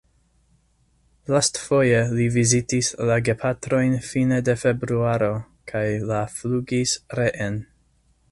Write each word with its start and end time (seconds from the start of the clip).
Lastfoje 1.33 1.99
li 2.19 2.25
vizitis 2.37 2.89
la 3.11 3.17
gepatrojn 3.27 3.93
fine 4.07 4.41
de 4.49 4.57
februaro 4.63 5.29
kaj 5.73 5.85
la 6.13 6.23
flugis 6.39 6.95
reen. 7.21 7.61